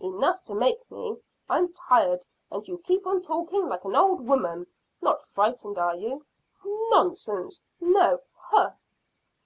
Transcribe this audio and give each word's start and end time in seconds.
"Enough 0.00 0.44
to 0.44 0.54
make 0.54 0.90
me. 0.90 1.16
I'm 1.48 1.72
tired, 1.72 2.26
and 2.52 2.68
you 2.68 2.76
keep 2.76 3.06
on 3.06 3.22
talking 3.22 3.66
like 3.68 3.86
an 3.86 3.96
old 3.96 4.20
woman. 4.20 4.66
Not 5.00 5.22
frightened, 5.22 5.78
are 5.78 5.96
you?" 5.96 6.26
"Nonsense! 6.92 7.64
No. 7.80 8.20
Ugh!" 8.52 8.74